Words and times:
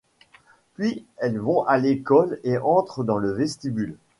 Puis 0.73 1.05
elles 1.17 1.37
vont 1.37 1.61
à 1.65 1.77
l’école 1.77 2.39
et 2.43 2.57
entrent 2.57 3.03
dans 3.03 3.19
le 3.19 3.29
vestibule. 3.33 3.97